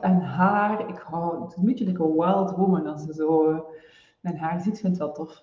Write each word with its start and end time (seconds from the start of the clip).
en 0.00 0.20
haar. 0.20 0.88
Ik 0.88 0.98
hou 0.98 1.42
het 1.42 1.56
een 1.56 1.64
beetje 1.64 1.84
like 1.84 2.02
een 2.02 2.12
wild 2.12 2.50
woman 2.50 2.86
als 2.86 3.02
ze 3.02 3.14
zo 3.14 3.50
eh, 3.50 3.58
mijn 4.20 4.38
haar 4.38 4.60
ziet, 4.60 4.80
vind 4.80 4.92
ik 4.92 4.98
wel 4.98 5.12
tof. 5.12 5.42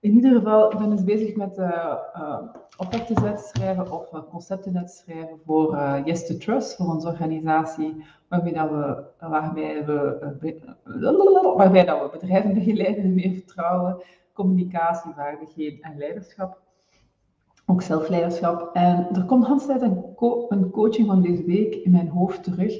In 0.00 0.14
ieder 0.14 0.32
geval, 0.32 0.72
ik 0.72 0.78
ben 0.78 0.90
dus 0.90 1.04
bezig 1.04 1.36
met 1.36 1.58
uh, 1.58 1.94
uh, 2.16 2.38
offertes 2.76 3.24
uitschrijven 3.24 3.92
of 3.92 4.12
uh, 4.12 4.20
concepten 4.30 4.78
uitschrijven 4.78 5.38
voor 5.44 5.74
uh, 5.74 5.94
Yes 6.04 6.26
to 6.26 6.36
Trust, 6.36 6.76
voor 6.76 6.86
onze 6.86 7.08
organisatie, 7.08 8.04
waarbij, 8.28 8.52
dat 8.52 8.70
we, 8.70 9.04
waarbij, 9.28 9.84
we, 9.84 11.54
waarbij 11.56 11.84
dat 11.84 12.02
we 12.02 12.18
bedrijven 12.18 12.54
begeleiden 12.54 13.14
meer 13.14 13.32
vertrouwen, 13.32 14.02
communicatie, 14.32 15.12
vaardigheden 15.14 15.80
en 15.80 15.98
leiderschap. 15.98 16.60
Ook 17.66 17.82
zelfleiderschap. 17.82 18.70
En 18.72 19.08
er 19.14 19.24
komt 19.24 19.46
Hans 19.46 19.68
een, 19.68 20.14
co 20.14 20.46
een 20.48 20.70
coaching 20.70 21.06
van 21.06 21.22
deze 21.22 21.44
week 21.44 21.74
in 21.74 21.90
mijn 21.90 22.08
hoofd 22.08 22.44
terug, 22.44 22.74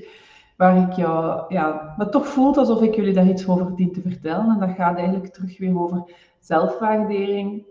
waar 0.58 0.76
ik 0.76 0.92
jou, 0.92 1.44
ja, 1.54 1.94
me 1.96 2.08
toch 2.08 2.26
voelt 2.26 2.56
alsof 2.56 2.82
ik 2.82 2.94
jullie 2.94 3.14
daar 3.14 3.28
iets 3.28 3.48
over 3.48 3.76
dien 3.76 3.92
te 3.92 4.00
vertellen. 4.00 4.50
En 4.50 4.58
dat 4.58 4.76
gaat 4.76 4.96
eigenlijk 4.96 5.32
terug 5.34 5.58
weer 5.58 5.80
over 5.80 6.14
zelfwaardering. 6.38 7.66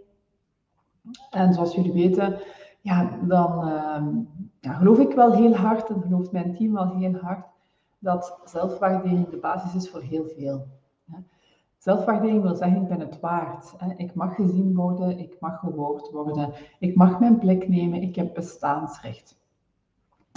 En 1.29 1.53
zoals 1.53 1.75
jullie 1.75 1.93
weten, 1.93 2.39
ja, 2.81 3.19
dan 3.21 3.67
uh, 3.67 4.07
ja, 4.59 4.73
geloof 4.73 4.99
ik 4.99 5.13
wel 5.13 5.33
heel 5.33 5.55
hard, 5.55 5.89
en 5.89 6.01
gelooft 6.01 6.31
mijn 6.31 6.55
team 6.55 6.73
wel 6.73 6.97
heel 6.97 7.15
hard, 7.15 7.45
dat 7.99 8.39
zelfwaardering 8.43 9.29
de 9.29 9.37
basis 9.37 9.75
is 9.75 9.89
voor 9.89 10.01
heel 10.01 10.25
veel. 10.37 10.67
Zelfwaardering 11.77 12.41
wil 12.41 12.55
zeggen, 12.55 12.81
ik 12.81 12.87
ben 12.87 12.99
het 12.99 13.19
waard. 13.19 13.75
Ik 13.97 14.13
mag 14.13 14.35
gezien 14.35 14.75
worden, 14.75 15.19
ik 15.19 15.37
mag 15.39 15.59
gehoord 15.59 16.11
worden, 16.11 16.53
ik 16.79 16.95
mag 16.95 17.19
mijn 17.19 17.39
plek 17.39 17.67
nemen, 17.67 18.01
ik 18.01 18.15
heb 18.15 18.33
bestaansrecht. 18.33 19.39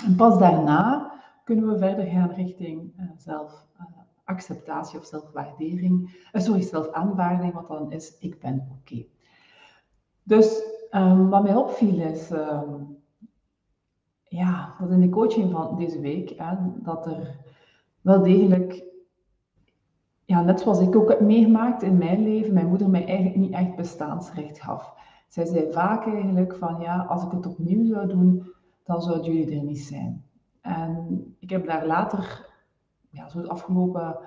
En 0.06 0.16
pas 0.16 0.38
daarna 0.38 1.12
kunnen 1.50 1.68
we 1.68 1.78
verder 1.78 2.06
gaan 2.06 2.30
richting 2.30 2.92
uh, 3.00 3.10
zelfacceptatie 3.16 4.98
of 4.98 5.04
zelfwaardering. 5.04 6.28
Uh, 6.32 6.42
sorry, 6.42 6.62
zelfaanvaarding, 6.62 7.52
wat 7.52 7.68
dan 7.68 7.92
is, 7.92 8.18
ik 8.18 8.40
ben 8.40 8.68
oké. 8.78 9.04
Dus 10.22 10.62
um, 10.90 11.28
wat 11.30 11.42
mij 11.42 11.54
opviel 11.54 12.00
is, 12.00 12.30
um, 12.30 12.98
ja, 14.24 14.74
dat 14.80 14.90
in 14.90 15.00
de 15.00 15.08
coaching 15.08 15.52
van 15.52 15.76
deze 15.76 16.00
week, 16.00 16.32
hè, 16.36 16.54
dat 16.82 17.06
er 17.06 17.36
wel 18.00 18.22
degelijk 18.22 18.84
ja, 20.24 20.42
net 20.42 20.60
zoals 20.60 20.80
ik 20.80 20.96
ook 20.96 21.08
heb 21.08 21.20
meegemaakt 21.20 21.82
in 21.82 21.98
mijn 21.98 22.22
leven, 22.22 22.54
mijn 22.54 22.68
moeder 22.68 22.90
mij 22.90 23.06
eigenlijk 23.06 23.36
niet 23.36 23.52
echt 23.52 23.76
bestaansrecht 23.76 24.60
gaf. 24.60 24.94
Zij 25.28 25.44
zei 25.44 25.72
vaak 25.72 26.06
eigenlijk 26.06 26.56
van 26.56 26.80
ja, 26.80 27.04
als 27.04 27.24
ik 27.24 27.30
het 27.30 27.46
opnieuw 27.46 27.86
zou 27.86 28.08
doen, 28.08 28.52
dan 28.84 29.02
zouden 29.02 29.32
jullie 29.32 29.58
er 29.58 29.64
niet 29.64 29.80
zijn. 29.80 30.29
En 30.60 31.24
ik 31.38 31.50
heb 31.50 31.66
daar 31.66 31.86
later, 31.86 32.48
ja, 33.10 33.28
zo 33.28 33.40
de 33.40 33.48
afgelopen 33.48 34.18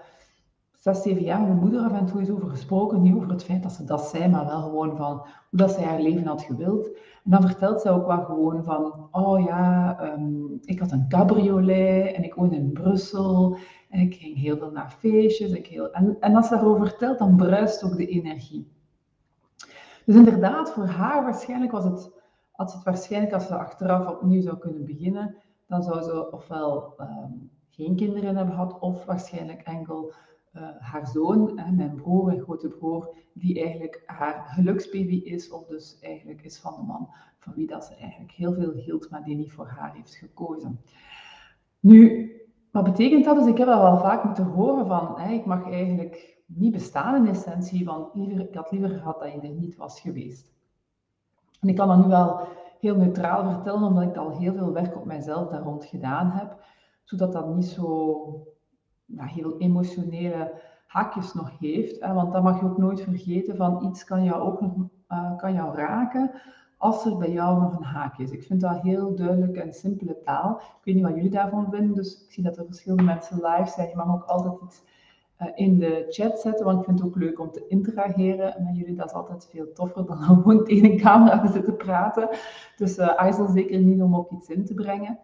zes, 0.83 1.01
zeven 1.01 1.23
jaar 1.23 1.41
mijn 1.41 1.57
moeder 1.57 2.05
toe 2.05 2.19
eens 2.19 2.29
over 2.29 2.49
gesproken. 2.49 3.01
Niet 3.01 3.15
over 3.15 3.29
het 3.29 3.43
feit 3.43 3.63
dat 3.63 3.71
ze 3.71 3.83
dat 3.83 4.01
zei, 4.01 4.27
maar 4.27 4.45
wel 4.45 4.61
gewoon 4.61 4.97
van 4.97 5.15
hoe 5.49 5.59
dat 5.59 5.71
zij 5.71 5.83
haar 5.83 6.01
leven 6.01 6.25
had 6.25 6.41
gewild. 6.41 6.87
En 7.23 7.31
dan 7.31 7.41
vertelt 7.41 7.81
zij 7.81 7.91
ook 7.91 8.07
wel 8.07 8.23
gewoon 8.23 8.63
van, 8.63 9.07
oh 9.11 9.45
ja, 9.45 9.97
um, 10.13 10.59
ik 10.61 10.79
had 10.79 10.91
een 10.91 11.09
cabriolet 11.09 12.13
en 12.13 12.23
ik 12.23 12.33
woonde 12.33 12.55
in 12.55 12.71
Brussel 12.71 13.57
en 13.89 13.99
ik 13.99 14.15
ging 14.15 14.37
heel 14.37 14.57
veel 14.57 14.71
naar 14.71 14.95
feestjes. 14.99 15.51
Ik 15.51 15.67
heel... 15.67 15.91
en, 15.91 16.35
als 16.35 16.47
ze 16.47 16.55
daarover 16.55 16.87
vertelt, 16.87 17.19
dan 17.19 17.35
bruist 17.35 17.83
ook 17.83 17.97
de 17.97 18.07
energie. 18.07 18.71
Dus 20.05 20.15
inderdaad, 20.15 20.71
voor 20.71 20.85
haar 20.85 21.23
waarschijnlijk 21.23 21.71
was 21.71 21.83
het, 21.83 22.11
als 22.51 22.73
het 22.73 22.83
waarschijnlijk 22.83 23.33
als 23.33 23.47
ze 23.47 23.55
achteraf 23.55 24.07
opnieuw 24.07 24.41
zou 24.41 24.57
kunnen 24.57 24.85
beginnen, 24.85 25.35
dan 25.73 25.83
zou 25.83 26.01
ze 26.01 26.31
ofwel 26.31 26.93
um, 26.99 27.51
geen 27.69 27.95
kinderen 27.95 28.35
hebben 28.35 28.53
gehad, 28.53 28.79
of 28.79 29.05
waarschijnlijk 29.05 29.61
enkel 29.61 30.13
uh, 30.53 30.61
haar 30.79 31.07
zoon, 31.07 31.59
hè, 31.59 31.71
mijn 31.71 31.95
broer, 31.95 32.25
mijn 32.25 32.41
grote 32.41 32.67
broer, 32.67 33.15
die 33.33 33.61
eigenlijk 33.61 34.03
haar 34.05 34.45
geluksbaby 34.47 35.15
is, 35.15 35.51
of 35.51 35.65
dus 35.65 35.99
eigenlijk 35.99 36.41
is 36.43 36.59
van 36.59 36.75
de 36.75 36.81
man 36.81 37.09
van 37.39 37.53
wie 37.53 37.67
dat 37.67 37.85
ze 37.85 37.95
eigenlijk 37.95 38.31
heel 38.31 38.53
veel 38.53 38.71
hield, 38.71 39.09
maar 39.09 39.23
die 39.23 39.35
niet 39.35 39.51
voor 39.51 39.67
haar 39.67 39.93
heeft 39.93 40.15
gekozen. 40.15 40.79
Nu, 41.79 42.31
wat 42.71 42.83
betekent 42.83 43.25
dat? 43.25 43.37
Dus 43.37 43.47
ik 43.47 43.57
heb 43.57 43.67
dat 43.67 43.81
wel 43.81 43.97
vaak 43.97 44.23
moeten 44.23 44.45
horen 44.45 44.87
van, 44.87 45.19
hè, 45.19 45.31
ik 45.31 45.45
mag 45.45 45.71
eigenlijk 45.71 46.41
niet 46.45 46.71
bestaan 46.71 47.15
in 47.15 47.31
essentie, 47.31 47.85
want 47.85 48.15
liever, 48.15 48.39
ik 48.39 48.55
had 48.55 48.71
liever 48.71 48.89
gehad 48.89 49.19
dat 49.19 49.31
je 49.31 49.41
er 49.41 49.49
niet 49.49 49.75
was 49.75 49.99
geweest. 49.99 50.53
En 51.59 51.69
ik 51.69 51.75
kan 51.75 51.87
dat 51.87 51.97
nu 51.97 52.07
wel 52.07 52.47
heel 52.83 52.95
neutraal 52.95 53.51
vertellen, 53.51 53.83
omdat 53.83 54.03
ik 54.03 54.15
al 54.15 54.37
heel 54.37 54.53
veel 54.53 54.73
werk 54.73 54.95
op 54.95 55.05
mijzelf 55.05 55.49
daar 55.49 55.61
rond 55.61 55.85
gedaan 55.85 56.31
heb, 56.31 56.57
zodat 57.03 57.33
dat 57.33 57.55
niet 57.55 57.65
zo 57.65 58.47
heel 59.15 59.57
emotionele 59.57 60.61
haakjes 60.87 61.33
nog 61.33 61.59
heeft. 61.59 62.01
Hè, 62.01 62.13
want 62.13 62.31
dat 62.33 62.43
mag 62.43 62.59
je 62.59 62.65
ook 62.65 62.77
nooit 62.77 63.01
vergeten, 63.01 63.55
van 63.55 63.85
iets 63.85 64.03
kan 64.03 64.23
jou 64.23 64.41
ook 64.41 64.61
nog 64.61 64.73
uh, 65.09 65.37
kan 65.37 65.53
jou 65.53 65.75
raken, 65.75 66.31
als 66.77 67.05
er 67.05 67.17
bij 67.17 67.31
jou 67.31 67.61
nog 67.61 67.77
een 67.77 67.83
haak 67.83 68.17
is. 68.17 68.31
Ik 68.31 68.43
vind 68.43 68.61
dat 68.61 68.81
heel 68.81 69.15
duidelijk 69.15 69.57
en 69.57 69.73
simpele 69.73 70.19
taal. 70.19 70.55
Ik 70.55 70.83
weet 70.83 70.95
niet 70.95 71.03
wat 71.03 71.15
jullie 71.15 71.29
daarvan 71.29 71.67
vinden, 71.71 71.95
dus 71.95 72.23
ik 72.23 72.31
zie 72.31 72.43
dat 72.43 72.57
er 72.57 72.65
verschillende 72.65 73.03
mensen 73.03 73.35
live 73.35 73.69
zijn. 73.69 73.89
Je 73.89 73.95
mag 73.95 74.13
ook 74.13 74.23
altijd 74.23 74.61
iets 74.61 74.83
in 75.55 75.79
de 75.79 76.05
chat 76.09 76.39
zetten, 76.39 76.65
want 76.65 76.79
ik 76.79 76.85
vind 76.85 76.99
het 76.99 77.07
ook 77.07 77.15
leuk 77.15 77.39
om 77.39 77.51
te 77.51 77.65
interageren 77.67 78.63
met 78.63 78.77
jullie. 78.77 78.95
Dat 78.95 79.05
is 79.05 79.13
altijd 79.13 79.47
veel 79.51 79.71
toffer 79.73 80.05
dan 80.05 80.17
gewoon 80.23 80.65
tegen 80.65 80.91
een 80.91 80.99
camera 80.99 81.39
te 81.39 81.51
zitten 81.51 81.77
praten. 81.77 82.29
Dus 82.77 82.97
uh, 82.97 83.07
aarzel 83.07 83.47
zeker 83.47 83.79
niet 83.79 84.01
om 84.01 84.15
ook 84.15 84.31
iets 84.31 84.49
in 84.49 84.65
te 84.65 84.73
brengen. 84.73 85.19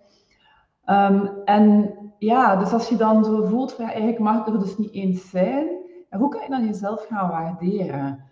Um, 0.86 1.30
en 1.46 1.94
ja, 2.20 2.56
dus 2.56 2.74
als 2.74 2.90
je 2.90 2.96
dan 2.96 3.26
zo 3.26 3.44
voelt, 3.44 3.74
van, 3.74 3.86
eigenlijk 3.86 4.20
mag 4.20 4.48
er 4.48 4.60
dus 4.60 4.78
niet 4.78 4.92
eens 4.92 5.30
zijn, 5.30 5.68
hoe 6.10 6.30
kan 6.30 6.42
je 6.42 6.50
dan 6.50 6.66
jezelf 6.66 7.06
gaan 7.06 7.30
waarderen? 7.30 8.24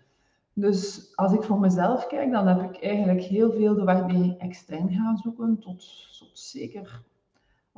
Dus 0.52 1.12
als 1.14 1.32
ik 1.32 1.42
voor 1.42 1.60
mezelf 1.60 2.06
kijk, 2.06 2.30
dan 2.30 2.46
heb 2.46 2.62
ik 2.62 2.82
eigenlijk 2.82 3.22
heel 3.22 3.52
veel 3.52 3.74
de 3.74 3.84
waardering 3.84 4.38
extern 4.38 4.92
gaan 4.92 5.16
zoeken, 5.16 5.58
tot, 5.58 5.76
tot 6.18 6.30
zeker 6.32 7.02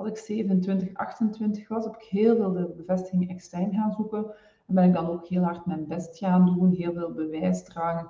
als 0.01 0.09
ik 0.09 0.17
27, 0.17 0.95
28 0.95 1.69
was, 1.69 1.85
heb 1.85 1.95
ik 1.95 2.03
heel 2.03 2.37
veel 2.37 2.53
de 2.53 2.75
bevestiging 2.77 3.31
extern 3.31 3.73
gaan 3.73 3.93
zoeken. 3.93 4.27
En 4.67 4.75
ben 4.75 4.85
ik 4.85 4.93
dan 4.93 5.07
ook 5.07 5.27
heel 5.27 5.43
hard 5.43 5.67
mijn 5.67 5.87
best 5.87 6.19
gaan 6.19 6.47
doen, 6.47 6.73
heel 6.73 6.93
veel 6.93 7.13
bewijs 7.13 7.65
dragen, 7.65 8.09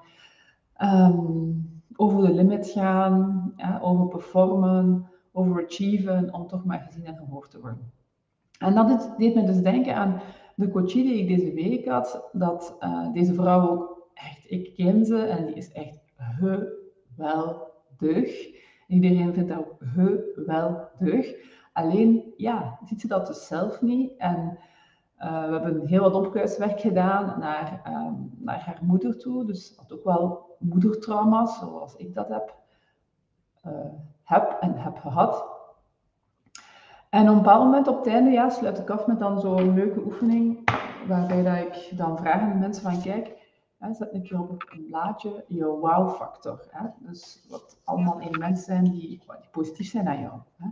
um, 0.82 1.82
over 1.96 2.26
de 2.26 2.34
limit 2.34 2.66
gaan, 2.66 3.52
ja, 3.56 3.78
over 3.82 4.08
performen, 4.08 5.08
over 5.32 5.64
achieven, 5.64 6.34
om 6.34 6.46
toch 6.46 6.64
maar 6.64 6.80
gezien 6.80 7.04
en 7.04 7.16
gehoord 7.16 7.50
te 7.50 7.60
worden. 7.60 7.92
En 8.58 8.74
dat 8.74 9.14
deed 9.18 9.34
me 9.34 9.44
dus 9.44 9.62
denken 9.62 9.94
aan 9.94 10.20
de 10.54 10.70
coachie 10.70 11.02
die 11.02 11.18
ik 11.18 11.28
deze 11.28 11.54
week 11.54 11.86
had, 11.86 12.28
dat 12.32 12.76
uh, 12.80 13.12
deze 13.12 13.34
vrouw 13.34 13.68
ook 13.68 14.08
echt, 14.14 14.50
ik 14.50 14.74
ken 14.74 15.04
ze 15.04 15.18
en 15.18 15.46
die 15.46 15.54
is 15.54 15.72
echt 15.72 15.98
geweldig. 17.16 18.48
Iedereen 18.86 19.34
vindt 19.34 19.48
dat 19.48 19.58
ook 19.58 19.76
geweldig. 20.34 21.34
Alleen, 21.80 22.34
ja, 22.36 22.78
ziet 22.84 23.00
ze 23.00 23.06
dat 23.06 23.26
dus 23.26 23.46
zelf 23.46 23.80
niet. 23.80 24.16
En 24.16 24.58
uh, 25.18 25.44
we 25.44 25.52
hebben 25.52 25.86
heel 25.86 26.02
wat 26.02 26.14
opkruiswerk 26.14 26.80
gedaan 26.80 27.38
naar, 27.38 27.82
um, 27.86 28.30
naar 28.38 28.60
haar 28.60 28.78
moeder 28.82 29.18
toe. 29.18 29.44
Dus 29.44 29.74
had 29.76 29.92
ook 29.92 30.04
wel 30.04 30.56
moedertrauma's, 30.58 31.58
zoals 31.58 31.96
ik 31.96 32.14
dat 32.14 32.28
heb, 32.28 32.54
uh, 33.66 33.72
heb 34.24 34.56
en 34.60 34.76
heb 34.76 34.98
gehad. 34.98 35.44
En 37.10 37.22
op 37.22 37.28
een 37.28 37.42
bepaald 37.42 37.64
moment 37.64 37.88
op 37.88 37.98
het 37.98 38.06
einde 38.06 38.30
ja, 38.30 38.48
sluit 38.48 38.78
ik 38.78 38.90
af 38.90 39.06
met 39.06 39.18
dan 39.18 39.40
zo'n 39.40 39.74
leuke 39.74 40.04
oefening, 40.04 40.70
waarbij 41.06 41.42
dat 41.42 41.56
ik 41.56 41.98
dan 41.98 42.18
vraag 42.18 42.40
aan 42.40 42.52
de 42.52 42.58
mensen 42.58 42.82
van, 42.82 43.02
kijk, 43.02 43.40
Hè, 43.80 43.94
zet 43.94 44.14
een 44.14 44.22
keer 44.22 44.40
op 44.40 44.72
een 44.72 44.86
blaadje 44.86 45.44
je 45.48 45.64
wow-factor. 45.64 46.66
Dus 46.98 47.46
wat 47.48 47.80
allemaal 47.84 48.20
elementen 48.20 48.62
zijn 48.62 48.84
die, 48.84 49.08
die 49.08 49.22
positief 49.50 49.90
zijn 49.90 50.08
aan 50.08 50.20
jou. 50.20 50.40
Hè. 50.56 50.68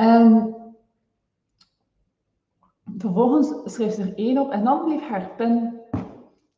En 0.00 0.54
vervolgens 2.96 3.74
schreef 3.74 3.92
ze 3.92 4.02
er 4.02 4.14
één 4.14 4.38
op 4.38 4.50
en 4.50 4.64
dan 4.64 4.84
bleef 4.84 5.08
haar 5.08 5.30
pen 5.36 5.80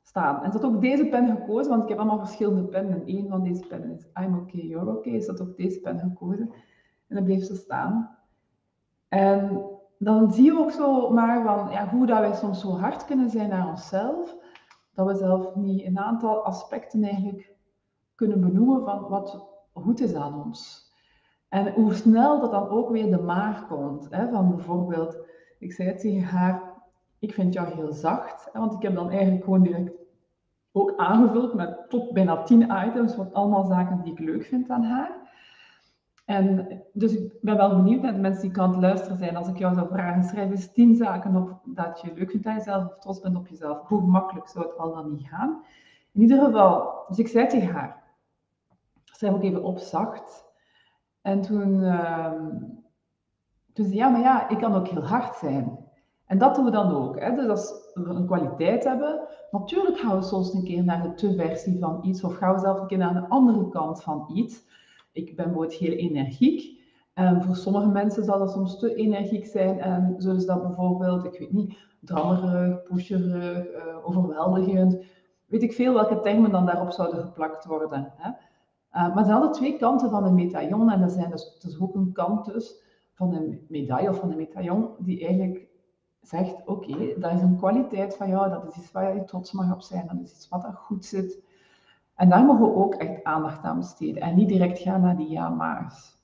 staan. 0.03 0.43
En 0.43 0.53
ze 0.53 0.59
had 0.59 0.67
ook 0.67 0.81
deze 0.81 1.07
pen 1.07 1.27
gekozen, 1.27 1.71
want 1.71 1.83
ik 1.83 1.89
heb 1.89 1.99
allemaal 1.99 2.19
verschillende 2.19 2.65
pennen. 2.65 2.95
En 2.95 3.07
één 3.07 3.29
van 3.29 3.43
deze 3.43 3.67
pennen 3.67 3.91
is 3.91 4.07
I'm 4.21 4.35
okay, 4.35 4.61
you're 4.61 4.97
okay. 4.97 5.21
Ze 5.21 5.31
had 5.31 5.41
ook 5.41 5.57
deze 5.57 5.81
pen 5.81 5.99
gekozen. 5.99 6.51
En 7.09 7.17
dan 7.17 7.25
bleef 7.25 7.45
ze 7.45 7.57
staan. 7.57 8.19
En 9.09 9.63
dan 9.99 10.33
zie 10.33 10.45
je 10.45 10.59
ook 10.59 10.71
zo 10.71 11.11
maar 11.11 11.43
van, 11.43 11.71
ja, 11.71 11.89
hoe 11.89 12.07
dat 12.07 12.19
wij 12.19 12.35
soms 12.35 12.61
zo 12.61 12.77
hard 12.77 13.05
kunnen 13.05 13.31
zijn 13.31 13.49
naar 13.49 13.69
onszelf 13.69 14.37
dat 14.95 15.07
we 15.07 15.15
zelf 15.15 15.55
niet 15.55 15.85
een 15.85 15.99
aantal 15.99 16.45
aspecten 16.45 17.03
eigenlijk 17.03 17.55
kunnen 18.15 18.41
benoemen 18.41 18.85
van 18.85 19.09
wat 19.09 19.47
goed 19.73 20.01
is 20.01 20.15
aan 20.15 20.45
ons. 20.45 20.82
En 21.53 21.73
hoe 21.73 21.95
snel 21.95 22.41
dat 22.41 22.51
dan 22.51 22.69
ook 22.69 22.91
weer 22.91 23.11
de 23.11 23.23
maar 23.23 23.65
komt. 23.69 24.07
Hè? 24.11 24.29
Van 24.29 24.55
bijvoorbeeld, 24.55 25.17
ik 25.59 25.73
zei 25.73 25.89
het 25.89 26.01
tegen 26.01 26.23
haar, 26.23 26.63
ik 27.19 27.35
vind 27.35 27.53
jou 27.53 27.75
heel 27.75 27.93
zacht. 27.93 28.49
Hè? 28.53 28.61
Want 28.61 28.73
ik 28.73 28.83
heb 28.83 28.95
dan 28.95 29.11
eigenlijk 29.11 29.45
gewoon 29.45 29.63
direct 29.63 29.93
ook 30.73 30.93
aangevuld 30.97 31.55
met 31.55 31.79
tot 31.89 32.13
bijna 32.13 32.43
tien 32.43 32.63
items, 32.87 33.17
wat 33.17 33.33
allemaal 33.33 33.65
zaken 33.65 34.03
die 34.03 34.13
ik 34.13 34.19
leuk 34.19 34.45
vind 34.45 34.71
aan 34.71 34.83
haar. 34.83 35.11
En 36.25 36.81
dus 36.93 37.17
ik 37.17 37.33
ben 37.41 37.57
wel 37.57 37.77
benieuwd 37.77 38.03
naar 38.03 38.13
de 38.13 38.21
mensen 38.21 38.43
die 38.43 38.51
kan 38.51 38.81
luisteren 38.81 39.19
zijn. 39.19 39.37
Als 39.37 39.49
ik 39.49 39.59
jou 39.59 39.75
zou 39.75 39.89
vragen, 39.89 40.25
schrijf 40.25 40.51
eens 40.51 40.73
tien 40.73 40.97
zaken 40.97 41.37
op 41.37 41.61
dat 41.65 42.01
je 42.01 42.13
leuk 42.15 42.31
vindt 42.31 42.47
aan 42.47 42.57
jezelf 42.57 42.85
of 42.87 42.99
trots 42.99 43.21
bent 43.21 43.37
op 43.37 43.49
jezelf. 43.49 43.89
Hoe 43.89 44.03
makkelijk 44.03 44.49
zou 44.49 44.67
het 44.67 44.79
al 44.79 44.95
dan 44.95 45.11
niet 45.11 45.29
gaan? 45.29 45.63
In 46.13 46.21
ieder 46.21 46.45
geval, 46.45 47.05
dus 47.09 47.19
ik 47.19 47.29
zei 47.29 47.47
tegen 47.47 47.75
haar, 47.75 48.03
schrijf 49.05 49.35
ook 49.35 49.43
even 49.43 49.63
op 49.63 49.79
zacht. 49.79 50.51
En 51.23 51.41
toen, 51.41 51.81
uh, 51.81 52.33
toen 53.73 53.93
ja, 53.93 54.09
maar 54.09 54.21
ja, 54.21 54.49
ik 54.49 54.59
kan 54.59 54.75
ook 54.75 54.89
heel 54.89 55.07
hard 55.07 55.37
zijn. 55.37 55.79
En 56.27 56.39
dat 56.39 56.55
doen 56.55 56.65
we 56.65 56.71
dan 56.71 56.95
ook. 56.95 57.21
Hè? 57.21 57.35
Dus 57.35 57.49
als 57.49 57.91
we 57.95 58.11
een 58.11 58.27
kwaliteit 58.27 58.85
hebben, 58.85 59.21
natuurlijk 59.51 59.99
gaan 59.99 60.17
we 60.17 60.25
soms 60.25 60.55
een 60.55 60.65
keer 60.65 60.85
naar 60.85 61.03
de 61.03 61.15
te-versie 61.15 61.79
van 61.79 62.01
iets, 62.03 62.25
of 62.25 62.35
gaan 62.35 62.55
we 62.55 62.61
zelf 62.61 62.81
een 62.81 62.87
keer 62.87 62.99
naar 62.99 63.15
de 63.15 63.29
andere 63.29 63.69
kant 63.69 64.03
van 64.03 64.31
iets. 64.35 64.65
Ik 65.13 65.37
ben 65.37 65.45
bijvoorbeeld 65.45 65.79
heel 65.79 65.93
energiek. 65.93 66.81
En 67.15 67.43
voor 67.43 67.57
sommige 67.57 67.89
mensen 67.89 68.25
zal 68.25 68.39
dat 68.39 68.51
soms 68.51 68.79
te 68.79 68.95
energiek 68.95 69.47
zijn 69.47 69.81
en 69.81 70.15
zullen 70.19 70.41
ze 70.41 70.47
dat 70.47 70.63
bijvoorbeeld, 70.63 71.25
ik 71.25 71.39
weet 71.39 71.53
niet, 71.53 71.77
drammerig, 72.01 72.83
pusherig, 72.83 73.67
uh, 73.67 74.07
overweldigend, 74.07 75.05
weet 75.47 75.63
ik 75.63 75.73
veel 75.73 75.95
welke 75.95 76.21
termen 76.21 76.51
dan 76.51 76.67
daarop 76.67 76.91
zouden 76.91 77.21
geplakt 77.21 77.65
worden. 77.65 78.13
Hè? 78.17 78.31
Uh, 78.95 79.15
maar 79.15 79.25
zijn 79.25 79.37
altijd 79.37 79.55
twee 79.55 79.77
kanten 79.77 80.11
van 80.11 80.25
een 80.25 80.35
medaillon 80.35 80.91
en 80.91 81.03
er 81.03 81.11
zijn 81.11 81.31
dus, 81.31 81.81
ook 81.81 81.95
een 81.95 82.13
kant 82.13 82.45
dus 82.45 82.83
van 83.13 83.35
een 83.35 83.67
medaille 83.69 84.09
of 84.09 84.19
van 84.19 84.31
een 84.31 84.37
medaillon 84.37 84.89
die 84.99 85.27
eigenlijk 85.27 85.67
zegt, 86.21 86.55
oké, 86.67 87.21
dat 87.21 87.33
is 87.33 87.41
een 87.41 87.57
kwaliteit 87.57 88.17
van 88.17 88.29
jou, 88.29 88.51
dat 88.51 88.67
is 88.69 88.77
iets 88.77 88.93
waar 88.93 89.15
je 89.15 89.25
trots 89.25 89.53
mag 89.53 89.73
op 89.73 89.83
zijn, 89.83 90.07
dat 90.07 90.17
is 90.23 90.33
iets 90.33 90.49
wat 90.49 90.65
er 90.65 90.73
goed 90.73 91.05
zit. 91.05 91.43
En 92.15 92.29
daar 92.29 92.45
mogen 92.45 92.65
we 92.65 92.75
ook 92.75 92.95
echt 92.95 93.25
aandacht 93.25 93.65
aan 93.65 93.79
besteden 93.79 94.23
en 94.23 94.35
niet 94.35 94.49
direct 94.49 94.79
gaan 94.79 95.01
naar 95.01 95.17
die 95.17 95.29
ja-maars. 95.31 96.21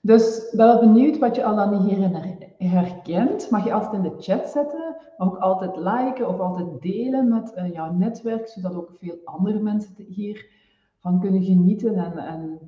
Dus 0.00 0.52
wel 0.52 0.80
benieuwd 0.80 1.18
wat 1.18 1.36
je 1.36 1.44
al 1.44 1.56
dan 1.56 1.82
hierin 1.82 2.38
herkent. 2.58 3.50
Mag 3.50 3.64
je 3.64 3.72
altijd 3.72 3.92
in 3.92 4.02
de 4.02 4.14
chat 4.18 4.48
zetten, 4.48 4.96
maar 5.16 5.28
ook 5.28 5.36
altijd 5.36 5.76
liken 5.76 6.28
of 6.28 6.38
altijd 6.38 6.82
delen 6.82 7.28
met 7.28 7.52
uh, 7.56 7.72
jouw 7.72 7.92
netwerk, 7.92 8.48
zodat 8.48 8.74
ook 8.74 8.90
veel 8.98 9.18
andere 9.24 9.58
mensen 9.58 9.94
hiervan 11.00 11.20
kunnen 11.20 11.42
genieten 11.42 11.94
en, 11.94 12.18
en 12.18 12.58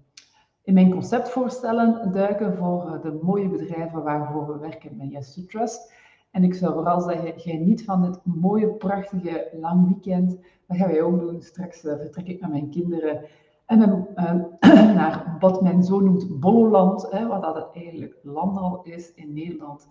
in 0.63 0.73
mijn 0.73 0.91
conceptvoorstellen 0.91 2.11
duiken 2.11 2.57
voor 2.57 2.85
uh, 2.85 3.01
de 3.01 3.19
mooie 3.21 3.49
bedrijven 3.49 4.03
waarvoor 4.03 4.47
we 4.47 4.59
werken 4.59 4.97
met 4.97 5.11
Yes 5.11 5.33
to 5.33 5.41
Trust. 5.45 5.93
En 6.31 6.43
ik 6.43 6.53
zou 6.53 6.73
vooral 6.73 7.01
zeggen, 7.01 7.39
geniet 7.39 7.83
van 7.83 8.01
dit 8.01 8.19
mooie, 8.23 8.67
prachtige, 8.67 9.49
lang 9.59 9.85
weekend. 9.87 10.37
Dat 10.67 10.77
gaan 10.77 10.91
wij 10.91 11.01
ook 11.01 11.19
doen. 11.19 11.41
Straks 11.41 11.83
uh, 11.83 11.95
vertrek 11.95 12.27
ik 12.27 12.41
met 12.41 12.49
mijn 12.49 12.69
kinderen 12.69 13.21
en 13.67 13.79
dan, 13.79 14.07
uh, 14.15 14.33
naar 14.95 15.35
wat 15.39 15.61
men 15.61 15.83
zo 15.83 15.99
noemt 15.99 16.39
Bolloland, 16.39 17.11
hè, 17.11 17.27
wat 17.27 17.41
dat 17.41 17.69
eigenlijk 17.73 18.17
landal 18.23 18.81
is 18.83 19.13
in 19.13 19.33
Nederland. 19.33 19.89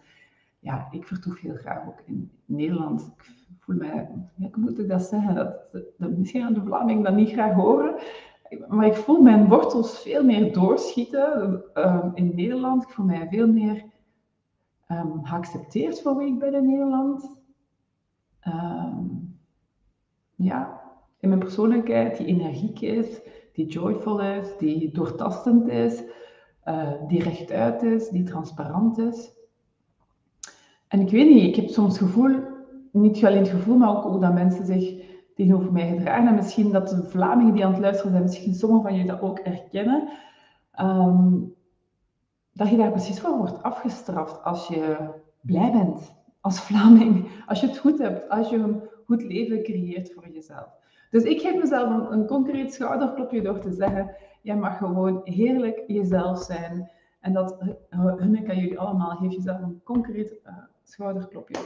Ja, 0.58 0.88
ik 0.90 1.06
vertoef 1.06 1.40
heel 1.40 1.55
graag 1.55 1.87
ook 1.87 2.02
in 2.05 2.31
Nederland. 2.44 3.12
Ik 3.49 3.56
voel 3.61 3.76
mij, 3.76 4.08
hoe 4.37 4.50
moet 4.56 4.78
ik 4.78 4.88
dat 4.88 5.02
zeggen? 5.02 5.34
Dat, 5.34 5.55
dat, 5.96 6.11
misschien 6.17 6.43
gaan 6.43 6.55
de 6.55 6.62
Vlamingen 6.62 7.02
dat 7.02 7.14
niet 7.14 7.32
graag 7.32 7.55
horen. 7.55 7.94
Maar 8.69 8.87
ik 8.87 8.94
voel 8.94 9.23
mijn 9.23 9.49
wortels 9.49 9.99
veel 9.99 10.25
meer 10.25 10.52
doorschieten 10.52 11.62
uh, 11.75 12.06
in 12.14 12.32
Nederland. 12.34 12.82
Ik 12.82 12.88
voel 12.88 13.06
mij 13.06 13.29
veel 13.31 13.52
meer 13.52 13.84
um, 14.88 15.25
geaccepteerd 15.25 16.02
voor 16.02 16.17
wie 16.17 16.32
ik 16.32 16.38
ben 16.38 16.55
in 16.55 16.67
Nederland. 16.67 17.32
Um, 18.46 19.38
ja, 20.34 20.81
in 21.20 21.29
mijn 21.29 21.40
persoonlijkheid, 21.40 22.17
die 22.17 22.26
energiek 22.26 22.81
is 22.81 23.20
die 23.56 23.67
joyful 23.67 24.20
is, 24.20 24.49
die 24.58 24.91
doortastend 24.93 25.69
is, 25.69 26.03
uh, 26.64 26.93
die 27.08 27.23
rechtuit 27.23 27.82
is, 27.82 28.08
die 28.08 28.23
transparant 28.23 28.99
is. 28.99 29.32
En 30.88 31.00
ik 31.00 31.11
weet 31.11 31.29
niet, 31.29 31.44
ik 31.44 31.56
heb 31.56 31.69
soms 31.69 31.99
het 31.99 32.08
gevoel, 32.08 32.37
niet 32.93 33.25
alleen 33.25 33.38
het 33.38 33.49
gevoel, 33.49 33.76
maar 33.76 34.05
ook 34.05 34.20
dat 34.20 34.32
mensen 34.32 34.67
zich 34.67 35.05
tegenover 35.35 35.73
mij 35.73 35.88
gedragen. 35.88 36.29
En 36.29 36.35
misschien 36.35 36.73
dat 36.73 36.88
de 36.88 37.03
Vlamingen 37.03 37.55
die 37.55 37.64
aan 37.64 37.73
het 37.73 37.81
luisteren 37.81 38.11
zijn, 38.11 38.23
misschien 38.23 38.55
sommigen 38.55 38.85
van 38.85 38.94
jullie 38.94 39.11
dat 39.11 39.20
ook 39.20 39.41
herkennen. 39.43 40.08
Um, 40.81 41.55
dat 42.53 42.69
je 42.69 42.76
daar 42.76 42.91
precies 42.91 43.20
voor 43.20 43.37
wordt 43.37 43.62
afgestraft 43.62 44.44
als 44.44 44.69
je 44.69 44.97
blij 45.41 45.73
bent 45.73 46.14
als 46.41 46.61
Vlaming. 46.61 47.29
Als 47.47 47.61
je 47.61 47.67
het 47.67 47.79
goed 47.79 47.99
hebt, 47.99 48.29
als 48.29 48.49
je 48.49 48.56
een 48.56 48.81
goed 49.06 49.23
leven 49.23 49.62
creëert 49.62 50.12
voor 50.12 50.29
jezelf. 50.32 50.69
Dus 51.16 51.24
ik 51.24 51.40
geef 51.40 51.56
mezelf 51.56 52.10
een, 52.10 52.26
concreet 52.26 52.74
schouderklopje 52.74 53.42
door 53.42 53.58
te 53.58 53.72
zeggen, 53.72 54.16
jij 54.42 54.56
mag 54.56 54.78
gewoon 54.78 55.20
heerlijk 55.24 55.84
jezelf 55.86 56.42
zijn. 56.42 56.90
En 57.20 57.32
dat 57.32 57.56
hun 57.88 58.46
en 58.46 58.58
jullie 58.58 58.78
allemaal, 58.78 59.16
geef 59.16 59.32
jezelf 59.32 59.60
een 59.60 59.80
concreet 59.84 60.36
uh, 60.46 60.52
schouderklopje. 60.82 61.56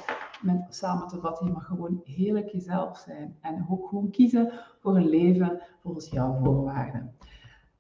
Met 0.43 0.67
samen 0.69 1.08
te 1.08 1.20
vatten, 1.20 1.47
je 1.47 1.52
mag 1.52 1.67
gewoon 1.67 2.00
heerlijk 2.05 2.49
jezelf 2.49 2.99
zijn. 2.99 3.37
En 3.41 3.67
ook 3.70 3.88
gewoon 3.88 4.11
kiezen 4.11 4.52
voor 4.81 4.97
een 4.97 5.08
leven 5.08 5.61
volgens 5.82 6.11
jouw 6.11 6.38
voorwaarden. 6.44 7.14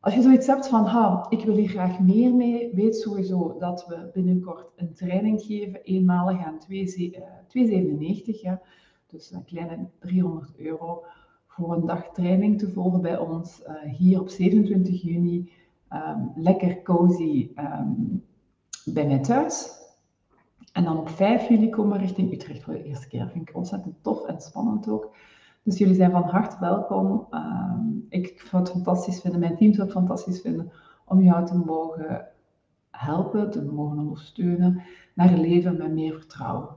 Als 0.00 0.14
je 0.14 0.22
zoiets 0.22 0.46
hebt 0.46 0.68
van, 0.68 0.84
ha, 0.84 1.26
ik 1.28 1.44
wil 1.44 1.54
hier 1.56 1.68
graag 1.68 2.00
meer 2.00 2.34
mee, 2.34 2.74
weet 2.74 2.96
sowieso 2.96 3.56
dat 3.58 3.86
we 3.86 4.10
binnenkort 4.12 4.72
een 4.76 4.94
training 4.94 5.42
geven, 5.42 5.82
eenmalig 5.82 6.44
aan 6.44 6.58
2,97, 6.58 8.40
ja. 8.40 8.60
Dus 9.06 9.32
een 9.32 9.44
kleine 9.44 9.88
300 9.98 10.56
euro 10.56 11.04
voor 11.50 11.74
een 11.74 11.86
dag 11.86 12.10
training 12.12 12.58
te 12.58 12.70
volgen 12.70 13.00
bij 13.00 13.18
ons 13.18 13.62
uh, 13.62 13.92
hier 13.92 14.20
op 14.20 14.28
27 14.28 15.02
juni. 15.02 15.52
Um, 15.92 16.32
lekker 16.34 16.82
cozy 16.82 17.50
um, 17.56 18.24
bij 18.84 19.06
mij 19.06 19.18
thuis. 19.18 19.78
En 20.72 20.84
dan 20.84 20.98
op 20.98 21.08
5 21.08 21.48
juli 21.48 21.70
komen 21.70 21.92
we 21.92 21.98
richting 21.98 22.32
Utrecht 22.32 22.62
voor 22.62 22.72
de 22.72 22.84
eerste 22.84 23.08
keer. 23.08 23.20
Dat 23.20 23.30
vind 23.30 23.48
ik 23.48 23.56
ontzettend 23.56 23.94
tof 24.02 24.26
en 24.26 24.40
spannend 24.40 24.88
ook. 24.88 25.14
Dus 25.62 25.78
jullie 25.78 25.94
zijn 25.94 26.10
van 26.10 26.22
harte 26.22 26.56
welkom. 26.60 27.26
Um, 27.30 28.06
ik 28.08 28.44
zou 28.50 28.62
het 28.62 28.72
fantastisch 28.72 29.20
vinden, 29.20 29.40
mijn 29.40 29.56
team 29.56 29.72
zou 29.72 29.82
het 29.86 29.96
fantastisch 29.96 30.40
vinden 30.40 30.72
om 31.04 31.22
jou 31.22 31.46
te 31.46 31.56
mogen 31.56 32.26
helpen, 32.90 33.50
te 33.50 33.64
mogen 33.64 33.98
ondersteunen 33.98 34.82
naar 35.14 35.32
een 35.32 35.40
leven 35.40 35.76
met 35.76 35.92
meer 35.92 36.14
vertrouwen. 36.14 36.68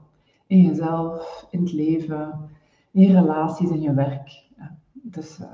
In 0.46 0.62
jezelf, 0.62 1.46
in 1.50 1.60
het 1.60 1.72
leven, 1.72 2.50
in 2.90 3.02
je 3.02 3.12
relaties, 3.12 3.70
in 3.70 3.80
je 3.80 3.94
werk. 3.94 4.43
Dus 5.06 5.38
uh, 5.40 5.46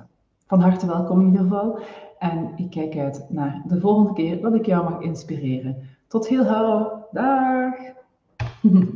van 0.47 0.61
harte 0.61 0.87
welkom 0.87 1.21
in 1.21 1.27
ieder 1.27 1.43
geval. 1.43 1.79
En 2.19 2.53
ik 2.57 2.71
kijk 2.71 2.97
uit 2.97 3.27
naar 3.29 3.63
de 3.67 3.81
volgende 3.81 4.13
keer 4.13 4.41
dat 4.41 4.55
ik 4.55 4.67
jou 4.67 4.91
mag 4.91 5.01
inspireren. 5.01 5.77
Tot 6.07 6.29
heel 6.29 6.45
gauw. 6.45 7.09
Dag! 7.11 7.75